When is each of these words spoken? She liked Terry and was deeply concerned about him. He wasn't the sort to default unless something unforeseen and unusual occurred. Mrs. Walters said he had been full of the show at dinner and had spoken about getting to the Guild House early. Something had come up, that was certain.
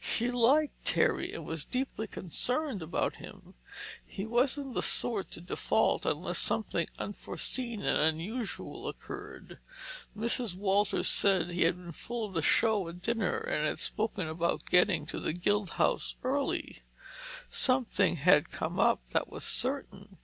She 0.00 0.30
liked 0.30 0.84
Terry 0.84 1.32
and 1.32 1.46
was 1.46 1.64
deeply 1.64 2.06
concerned 2.06 2.82
about 2.82 3.14
him. 3.14 3.54
He 4.04 4.26
wasn't 4.26 4.74
the 4.74 4.82
sort 4.82 5.30
to 5.30 5.40
default 5.40 6.04
unless 6.04 6.38
something 6.38 6.88
unforeseen 6.98 7.80
and 7.80 7.96
unusual 7.96 8.86
occurred. 8.86 9.58
Mrs. 10.14 10.54
Walters 10.54 11.08
said 11.08 11.48
he 11.48 11.62
had 11.62 11.76
been 11.76 11.92
full 11.92 12.26
of 12.26 12.34
the 12.34 12.42
show 12.42 12.86
at 12.86 13.00
dinner 13.00 13.38
and 13.38 13.64
had 13.66 13.80
spoken 13.80 14.28
about 14.28 14.66
getting 14.68 15.06
to 15.06 15.18
the 15.20 15.32
Guild 15.32 15.70
House 15.70 16.16
early. 16.22 16.82
Something 17.48 18.16
had 18.16 18.50
come 18.50 18.78
up, 18.78 19.00
that 19.14 19.30
was 19.30 19.42
certain. 19.42 20.18